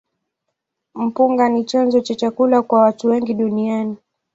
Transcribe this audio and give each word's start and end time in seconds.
Mpunga 0.95 1.49
ni 1.49 1.63
chanzo 1.65 1.99
cha 2.01 2.15
chakula 2.15 2.61
kwa 2.61 2.81
watu 2.81 3.07
wengi 3.07 3.33
duniani. 3.33 3.97